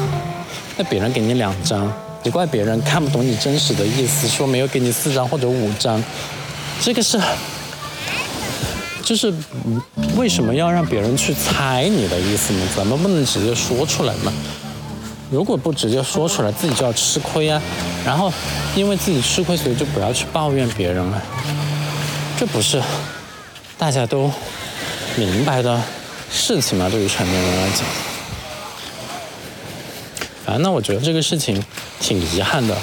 [0.77, 6.03] 那别人给你两张，你怪别人看不懂你真实的意思，说没有给你四张或者五张，
[6.81, 7.21] 这个是，
[9.11, 9.35] 就是
[10.17, 12.65] 为什么要让别人去猜你的意思呢？
[12.77, 14.33] 咱们不能直接说出来吗？
[15.33, 17.61] 如果不直接说出来，自己就要吃亏啊。
[18.05, 18.33] 然后
[18.77, 21.21] 因为自己吃亏，所以就不要去抱怨别人了。
[22.39, 22.81] 这不是
[23.77, 24.31] 大家都
[25.17, 25.83] 明白的
[26.31, 26.89] 事情吗？
[26.89, 27.85] 对于成年人来讲，
[30.47, 31.61] 反正那我觉得这个事情
[31.99, 32.77] 挺遗憾的，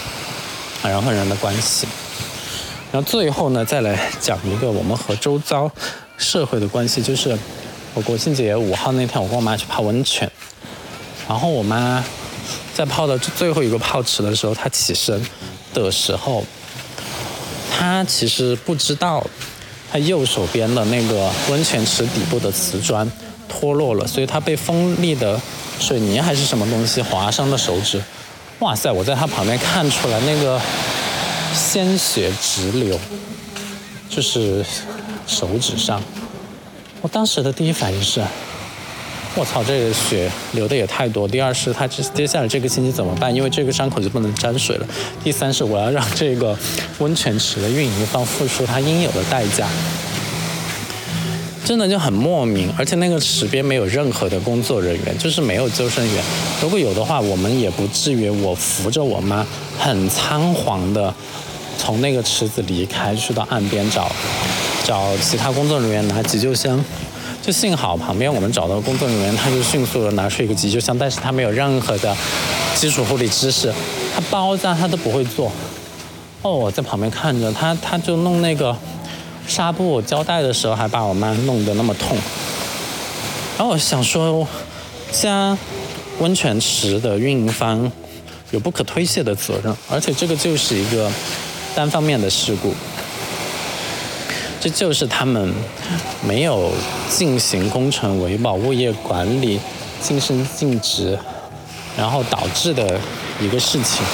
[0.82, 1.88] 啊，人和人的关系。
[2.92, 5.72] 然后最后呢，再来讲一个我们和周遭
[6.18, 7.38] 社会的关系，就是
[7.94, 10.30] 我国庆节五号那天，我跟我妈去泡温泉，
[11.28, 12.04] 然后我妈。
[12.74, 15.20] 在泡的最后一个泡池的时候，她起身
[15.74, 16.46] 的时候，
[17.76, 19.26] 她其实不知道，
[19.92, 23.12] 她右手边的那个温泉池底部的瓷砖
[23.50, 25.42] 脱落了，所以她被锋利的
[25.80, 28.00] 水泥还是什么东西划伤了手指。
[28.60, 28.92] 哇塞！
[28.92, 30.62] 我在她旁边看出来那个
[31.56, 33.00] 鲜血直流，
[34.08, 34.64] 就是
[35.28, 36.02] 手指上。
[37.02, 38.24] 我当时的第一反应是。
[39.36, 41.28] 我操，这个血流的也太多。
[41.28, 43.32] 第二是，他接接下来这个星期怎么办？
[43.36, 44.88] 因为这个伤口就不能沾水了。
[45.24, 46.58] 第三是，我要让这个
[46.98, 49.68] 温泉池的运营方付出他应有的代价。
[51.64, 56.24] 真的就很莫名，而且那个池边没有任何的工作人员，就是没有救生员。
[56.60, 59.46] 如果有的话，我们也不至于我扶着我妈
[59.78, 61.14] 很仓皇的
[61.78, 64.10] 从那个池子离开，去到岸边找
[64.88, 66.82] 找其他工作人员拿急救箱。
[67.42, 72.16] 就幸好旁边我们找到工作人员，他就迅速的拿出一个急救箱，但是他没有任何的
[72.74, 73.74] 基础护理知识，
[74.16, 75.52] 他包扎他都不会做。
[76.42, 78.74] 哦，我在旁边看着他，他就弄那个
[79.46, 82.18] 纱布胶带的时候，还把我妈弄得那么痛。
[83.58, 84.48] 然后我想说，
[85.12, 85.58] 家
[86.20, 87.92] 温泉池的运营方
[88.52, 91.12] 有不可推卸的责任，而且这个就是一个
[91.76, 92.74] 单方面的事故。
[94.68, 95.54] 这就是他们
[96.28, 96.74] 没有
[97.10, 99.58] 进行工程维保、物业管理、
[100.02, 101.18] 尽身尽职，
[101.98, 103.00] 然后导致的
[103.40, 104.06] 一个事情。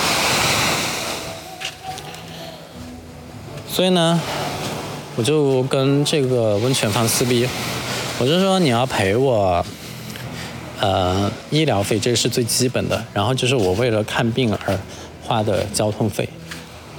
[3.68, 4.22] 所以呢，
[5.16, 7.50] 我就跟这个温泉方撕逼，
[8.20, 9.66] 我就说你要赔我，
[10.80, 14.80] 呃，医疗费，这是最基本的，然后就是我为了看病而
[15.26, 16.30] 花的交通费，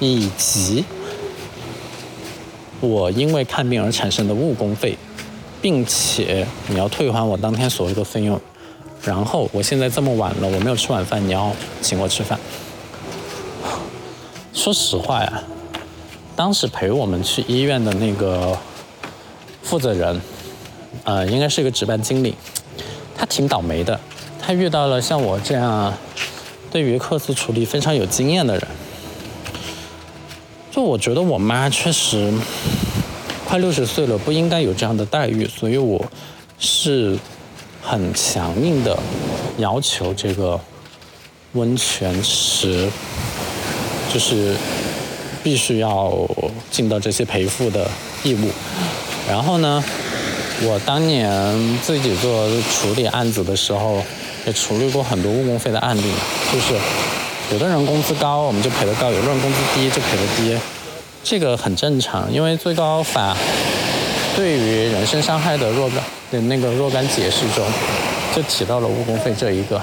[0.00, 0.84] 以及。
[2.84, 4.96] 我因为看病而产生的误工费，
[5.60, 8.40] 并且你要退还我当天所有的费用，
[9.02, 12.38] 然后我现在这么晚了，我没有吃晚饭，你要请我吃饭。
[14.52, 15.42] 说实话呀，
[16.36, 18.56] 当时陪我们去医院的那个
[19.62, 20.20] 负责人，
[21.04, 22.34] 呃，应该是一个值班经理，
[23.16, 23.98] 他挺倒霉的，
[24.40, 25.92] 他遇到了像我这样
[26.70, 28.66] 对于客诉处理非常有经验的人。
[30.74, 32.32] 就我觉得我妈确实
[33.44, 36.04] 快六十岁了，不应该有这样的待遇，所以我
[36.58, 37.16] 是
[37.80, 38.98] 很强硬的
[39.58, 40.58] 要求这个
[41.52, 42.90] 温泉池
[44.12, 44.56] 就是
[45.44, 46.12] 必须要
[46.72, 47.88] 尽到这些赔付的
[48.24, 48.50] 义务。
[49.28, 49.84] 然后呢，
[50.62, 54.02] 我当年自己做处理案子的时候，
[54.44, 56.02] 也处理过很多误工费的案例，
[56.52, 56.74] 就是。
[57.52, 60.58] 有的人工资高，我们就赔的高；有的人工资低，就赔的低。
[61.22, 63.36] 这个很正常，因为最高法
[64.34, 65.98] 对于人身伤害的若干
[66.30, 67.64] 的那个若干解释中，
[68.34, 69.78] 就提到了误工费这一个。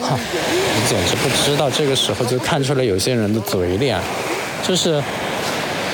[0.00, 3.98] 哈，你简直不知道，这个时候就看出了有些人的嘴脸，
[4.66, 5.02] 就是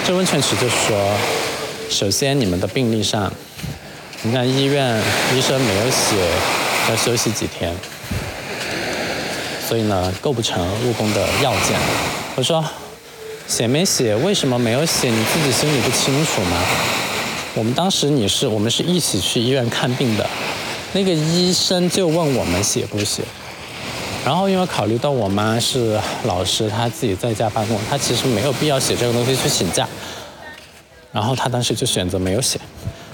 [0.06, 0.96] 这温泉池就说，
[1.88, 3.32] 首先你们的病历上，
[4.22, 5.00] 你看医院
[5.34, 6.16] 医生没有写
[6.90, 7.72] 要休息几天。
[9.68, 11.78] 所以呢，构不成入宫的要件。
[12.36, 12.64] 我说，
[13.46, 14.16] 写没写？
[14.16, 15.10] 为什么没有写？
[15.10, 16.62] 你自己心里不清楚吗？
[17.54, 20.26] 我们当时你是我们是一起去医院看病的，
[20.94, 23.22] 那个医生就问我们写不写。
[24.24, 29.86] 然后因为考虑到我妈是老师，她自己在家办公，她其实没有必要写这个东西去请假。
[31.12, 32.58] 然后她当时就选择没有写，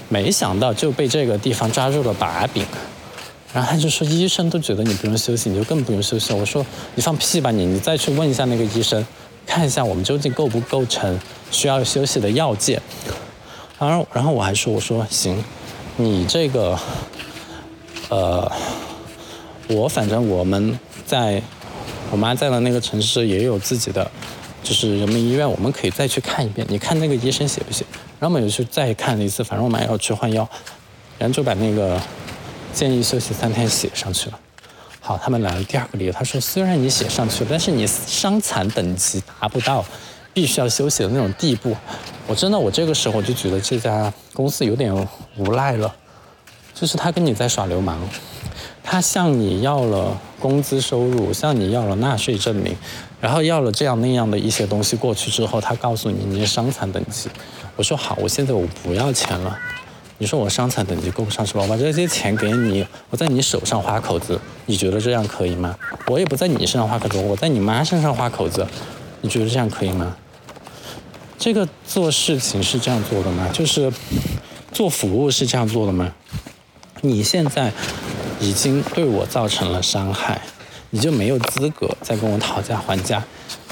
[0.07, 2.65] 没想到就被这个地方抓住了把柄。
[3.55, 7.65] 然后他就说：“医生都觉得你不用休息，你就更不用休息。”我说：“你放屁吧你！
[7.65, 9.07] 你再去问一下那个医生，
[9.47, 11.17] 看一下我们究竟构不构成
[11.51, 12.81] 需要休息的要件。”
[13.79, 15.41] 然后，然后我还说：“我说行，
[15.95, 16.77] 你这个，
[18.09, 18.51] 呃，
[19.69, 21.41] 我反正我们在
[22.11, 24.11] 我妈在的那个城市也有自己的，
[24.63, 26.67] 就是人民医院，我们可以再去看一遍。
[26.69, 27.85] 你看那个医生写不写？
[28.19, 30.45] 然后我们又去再看了一次，反正我妈要去换药，
[31.17, 31.97] 然后就把那个。”
[32.75, 34.39] 建议休息三天写上去了，
[34.99, 39.83] 好，他们来了第二个理由，他说虽然你写上去了，但是你伤残等级达不到
[40.33, 41.73] 必须要休息的那种地步。
[42.27, 44.93] 我真的，我这个时候我就觉得这家公司有点
[45.37, 45.95] 无赖了，
[46.73, 47.97] 就是他跟你在耍流氓，
[48.83, 52.75] 他向你要了工资收入，向你要了纳税证明，
[53.21, 57.29] 然后要了这样那样的一些东西过去之后，他告诉你你是伤残等级。
[57.77, 59.57] 我说好，我现在我不要钱了。
[60.17, 61.61] 你说我伤残等级够不上是吧？
[61.61, 65.77] 我把这些钱给你，我在你手上划口子，你觉得这样可以吗？
[66.07, 68.65] 我也不在你身上划口子，我在你妈身上划口子，
[69.21, 70.15] 你觉得这样可以吗？
[71.37, 73.49] 这个做事情是这样做的吗？
[73.53, 73.91] 就是
[74.71, 76.13] 做服务是这样做的吗？
[77.01, 77.73] 你现在
[78.39, 80.41] 已经对我造成了伤害，
[80.91, 83.21] 你就没有资格再跟我讨价还价。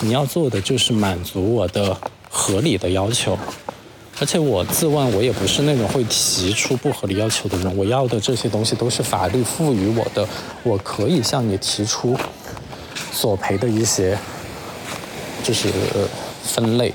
[0.01, 1.97] 你要做的就是满足我的
[2.29, 3.39] 合理的要求。
[4.23, 7.77] 而且我自问，我也不是那种会提出不合理要求的人。
[7.77, 10.25] 我要的这些东西都是法律赋予我的，
[10.63, 12.17] 我可以向你提出
[13.11, 14.17] 索赔的一些，
[15.43, 15.67] 就是
[16.41, 16.93] 分类。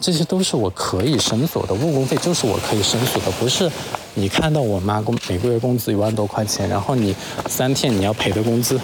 [0.00, 3.70] 这些都是我可以申索的，误工费就是我可以申索的，不是
[4.14, 7.14] 你看到我妈工每个月工资一万多块钱，然后你
[7.48, 8.80] 三天你要赔的工资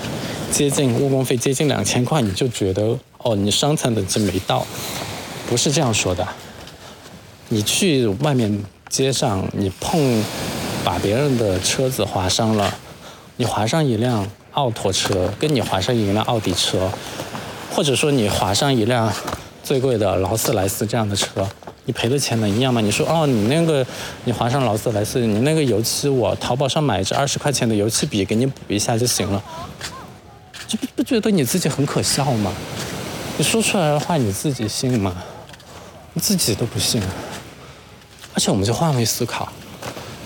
[0.53, 4.65] 接近误工费接近两千块，你就觉得哦你伤残等级没到，
[5.49, 6.25] 不是这样说的。
[7.53, 10.25] 你去外面街上，你碰
[10.85, 12.73] 把别人的车子划伤了，
[13.39, 16.89] 你划上一辆奥拓车，跟你划上一辆奥迪车，
[17.75, 19.13] 或者说你划上一辆
[19.65, 21.45] 最贵的劳斯莱斯这样的车，
[21.87, 22.81] 你赔的钱能一样吗？
[22.81, 23.85] 你说哦，你那个
[24.25, 29.43] 你划上劳斯莱斯，你那个油漆我淘宝上买一支二十块钱的油漆笔给你补一下就行了，
[30.69, 32.53] 这不不觉得你自己很可笑吗？
[33.39, 35.13] 你说出来的话你自己信吗？
[36.13, 37.03] 你自己都不信。
[38.35, 39.49] 而且我们就换位思考，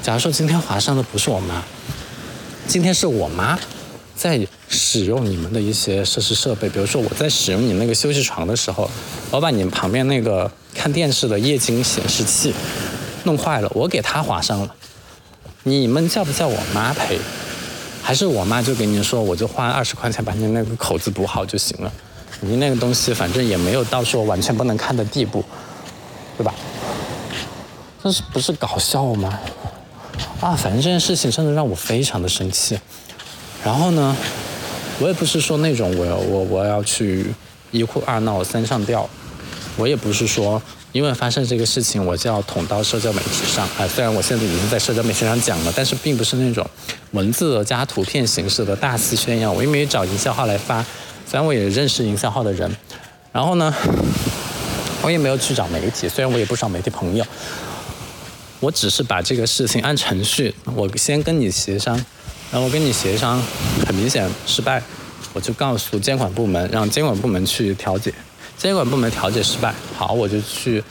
[0.02, 1.62] 假如说今天划伤的不是我妈，
[2.66, 3.58] 今天是我妈
[4.14, 8.88] 在使用你们的一些设施设备，比如说我在使用你那个休息床的时候，
[9.30, 12.54] 我把你们旁边那个看电视的液晶显示器
[13.24, 14.74] 弄坏了，我给他划伤了，
[15.62, 17.18] 你们叫不叫我妈赔？
[18.02, 21.90] 还是我妈就给您说，我就花二十块钱把您那个口子补好就行了？
[22.40, 25.42] 您那个东西反正也没有到说完全不能看的地步，
[26.36, 26.54] 对吧？
[28.04, 29.40] 这是不是搞笑吗？
[30.38, 32.78] 啊，反正这件事情真的让我非常的生气。
[33.64, 34.14] 然后呢，
[35.00, 37.24] 我也不是说那种我要我我要去
[37.70, 39.08] 一哭二闹三上吊，
[39.78, 40.60] 我也不是说
[40.92, 43.66] 因为发生这个事情我就要捅到社交媒体上。
[43.78, 46.68] 啊，虽然我现在已经在社交媒体上讲了，但是并不是那种
[47.12, 49.54] 文字加图片形式的大肆宣扬。
[49.54, 50.82] 我也没有找营销号来发，
[51.26, 52.70] 虽然我也认识营销号的人。
[53.32, 53.74] 然后呢，
[55.00, 57.24] 我也没有去找媒体，虽然我也不少媒体朋友。
[58.64, 61.94] 我只是把这个事情按程序，我先跟你协商，
[62.50, 63.38] 然后我跟你协商，
[63.86, 64.82] 很明显失败，
[65.34, 68.10] 我就告诉监管部门，让监管部门去调解，
[68.56, 70.82] 监管部门调解失败，好，我就去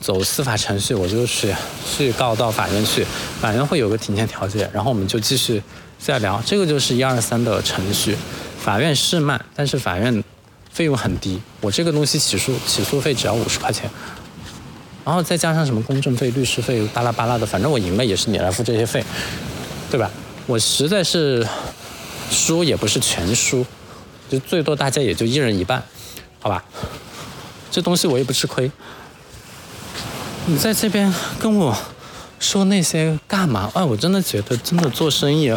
[0.00, 1.54] 走司法程序，我就去
[1.84, 3.04] 去告到法院去，
[3.38, 5.62] 法院会有个庭前调解，然后我们就继续
[5.98, 8.16] 再聊，这个就是一二三的程序，
[8.58, 10.24] 法院是慢，但是法院
[10.72, 13.90] 费用很低，我这个东西起诉起诉费只要五十块钱。
[15.04, 19.02] 然后再加上什么公证费、律师费，巴拉巴拉的，反正我赢了也是你来付这些费，
[19.90, 20.10] 对吧？
[20.46, 21.46] 我实在是
[22.30, 23.64] 输也不是全输，
[24.28, 25.82] 就最多大家也就一人一半，
[26.38, 26.62] 好吧？
[27.70, 28.70] 这东西我也不吃亏。
[30.46, 31.76] 你在这边跟我
[32.38, 33.70] 说那些干嘛？
[33.74, 35.52] 哎，我真的觉得真的做生意，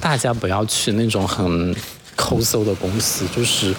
[0.00, 1.74] 大家不要去那种很
[2.16, 3.74] 抠搜的公司，就是。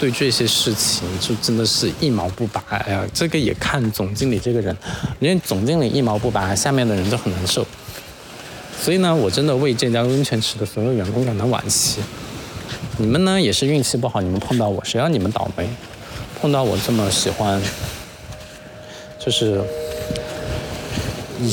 [0.00, 4.74] 对这些事情就真的是一毛不拔，哎呀，这个也看总经理这个人，
[5.18, 7.66] 因为总经理一毛不拔，下面的人就很难受。
[8.80, 12.00] 所以呢，我真的为这家温泉池的所有员工感到惋惜。
[12.96, 15.68] 你们呢也是运气不好，你们碰到我，谁让你们倒霉，
[16.40, 17.60] 碰到我这么喜欢，
[19.22, 19.62] 就是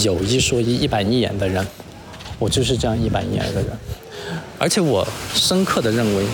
[0.05, 1.67] 有一说一、一板一眼的人，
[2.39, 3.77] 我就是这样一板一眼的人，
[4.57, 6.25] 而且我深刻的认为。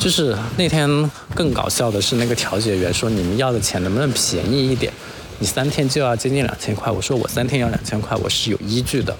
[0.00, 0.88] 就是那天
[1.34, 4.90] 更搞笑的是，那个调解员说：“你们要的钱能不能便宜一点？
[5.40, 9.14] 你三天就要接近两千块。”我说：“我三天要两千块，我是有依据的，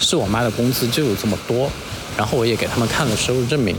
[0.00, 1.70] 是我妈的工资就有这么多。”
[2.18, 3.76] 然后我也给他们看了收入证明，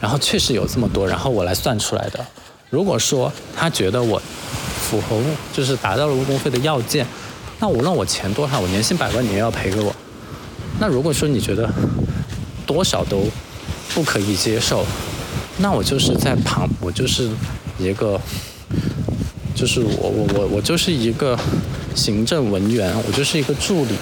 [0.00, 2.26] 然后确实有这么多，然后我来算出来的。
[2.70, 4.20] 如果说他觉得我
[4.80, 5.20] 符合，
[5.52, 7.06] 就是达到了误工费的要件，
[7.60, 9.94] 那无论我钱多少，我年薪百万你也要赔给我。
[10.80, 11.68] 那如果说你觉得
[12.64, 13.26] 多少都
[13.94, 14.86] 不可以接受，
[15.58, 17.30] 那我就是在旁，我就是
[17.78, 18.20] 一个，
[19.54, 21.38] 就是我我我我就是一个
[21.94, 23.94] 行政文员，我就是一个助理，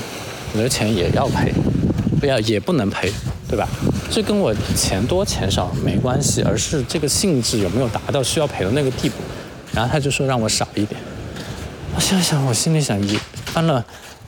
[0.54, 1.52] 我的钱也要赔，
[2.18, 3.12] 不要也不能赔，
[3.48, 3.68] 对吧？
[4.10, 9.16] 这跟我钱多钱少没关系，而是这个性质有没有达到需要赔的那个地步。
[9.72, 11.00] 然后他就说让我少一点。
[11.94, 13.84] 我想想，我心里想一翻了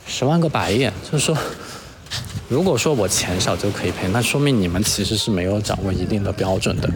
[0.07, 1.37] 十万个白眼，就是说，
[2.47, 6.89] 如果说我钱少就可以赔，那说明你们其实是没有掌握一定的标准的，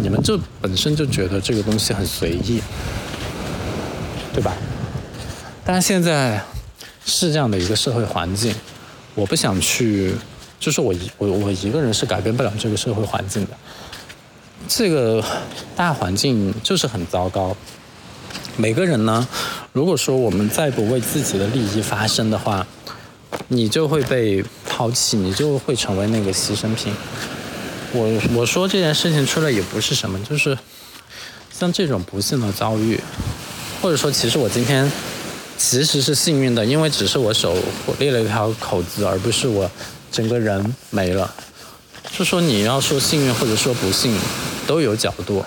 [0.00, 2.60] 你们就本身就觉得这个东西很随意，
[4.32, 4.54] 对吧？
[5.64, 6.42] 但现在
[7.04, 8.54] 是这样的一个社会环境，
[9.14, 10.14] 我不想去。
[10.60, 13.50] 就是我一我我一个人是改变不了这个社会环境的，
[14.66, 15.22] 这个
[15.76, 17.54] 大环境就是很糟糕。
[18.56, 19.28] 每个人呢，
[19.74, 22.66] 如果说我们再不为自己的利益发声的话，
[23.48, 26.92] 你就会被抛弃，你就会成为那个牺牲品。
[27.92, 30.56] 我我说这件事情出来也不是什么，就是
[31.52, 33.00] 像这种不幸的遭遇，
[33.80, 34.90] 或者说其实我今天
[35.56, 37.56] 其实是幸运的，因为只是我手
[37.98, 39.70] 裂了一条口子，而不是我。
[40.12, 41.34] 整个人没了，
[42.16, 44.16] 就说你要说幸运或者说不幸，
[44.64, 45.44] 都有角度。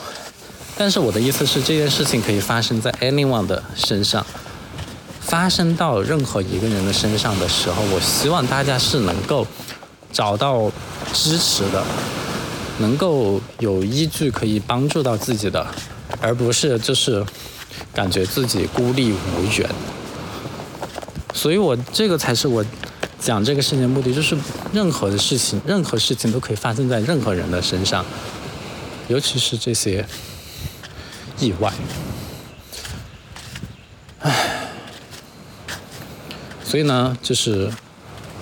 [0.78, 4.26] 但是我的意思是，这件事情可以发生在 anyone 的身上，
[5.28, 9.46] 发生到任何一个人的身上的时候，我希望大家是能够
[10.12, 10.72] 找到
[11.14, 11.84] 支持的，
[12.80, 15.68] 能够有依据可以帮助到自己的，
[16.22, 17.26] 而不是就是
[17.94, 19.70] 感觉自己孤立无援。
[21.34, 22.66] 所以我这个才是我。
[23.20, 24.38] 讲这个事情的目的就是，
[24.72, 28.06] 任何的事情，任何事情都可以发生在任何人的身上，
[29.08, 30.06] 尤其是这些
[31.40, 31.74] 意外。
[36.68, 37.72] 所以呢，就是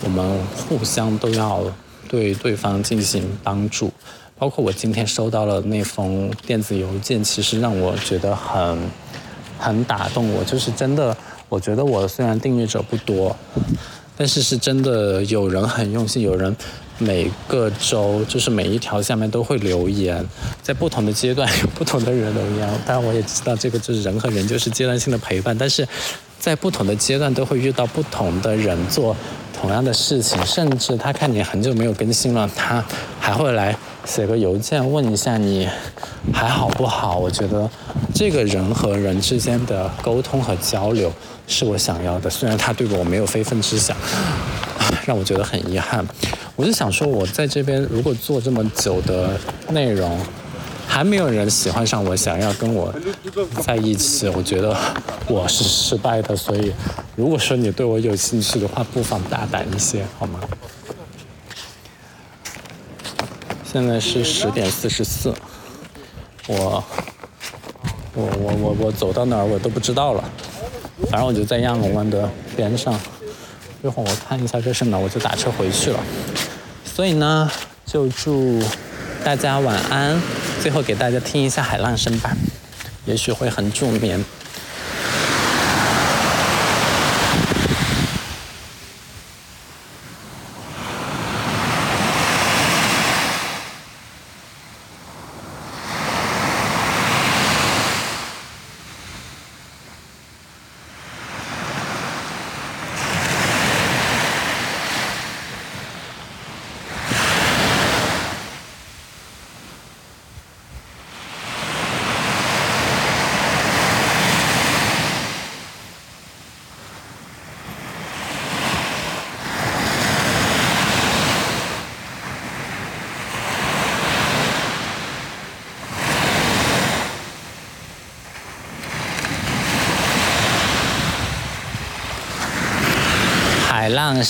[0.04, 1.64] 我们互相都要
[2.10, 3.92] 对对方进行帮助。
[4.40, 8.80] 包括我今天收到了那封电子邮件，其实让我觉得很
[9.60, 10.44] 很打动我。
[10.44, 11.16] 就是真的，
[11.50, 13.36] 我觉得我虽然订阅者不多。
[14.18, 16.56] 但是是真的有人很用心，有人
[16.98, 20.26] 每个周就是每一条下面都会留言，
[20.64, 22.68] 在不同的阶段有不同的人留言。
[22.88, 25.86] 当然我也知道这个就是人和人就是阶段性的陪伴，但是
[26.46, 29.16] 在不同的阶段都会遇到不同的人做
[29.60, 32.86] 同样的事情，甚至他看你很久没有更新了，他
[33.20, 33.76] 还会来
[34.06, 35.68] 写个邮件问一下你
[36.32, 37.18] 还好不好。
[37.18, 37.68] 我觉得
[38.14, 41.12] 这个人和人之间的沟通和交流。
[41.48, 43.98] 是我想要的，虽然他对我没有非分之想，
[45.08, 46.06] 让我觉得很遗憾。
[46.56, 49.32] 我就想说，我在这边如果做这么久的
[49.70, 50.16] 内容，
[50.96, 52.96] 还没有人喜欢上我，想要跟我
[53.62, 54.74] 在一起，我觉得
[55.28, 56.34] 我是失败的。
[56.34, 56.72] 所以，
[57.18, 60.40] 如果说你对我有兴趣的话，不妨大胆一些，好吗？
[63.66, 65.34] 现在是十点四十四，
[66.48, 66.82] 我，
[68.14, 70.24] 我我我我走到哪儿我都不知道了。
[71.12, 72.98] 反正我就在亚龙湾的边上，
[73.84, 76.00] 一会儿我看一下这是哪，我就打车回去了。
[76.86, 77.52] 所以呢，
[77.86, 78.64] 就祝
[79.26, 80.18] 大家晚安。
[80.66, 82.36] 最后给大家听一下海浪声吧，
[83.06, 84.26] 也许会很助眠。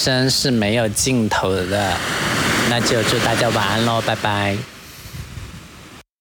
[0.05, 1.91] 真是没有尽头的，
[2.69, 4.74] 那就祝大家晚安喽，拜拜。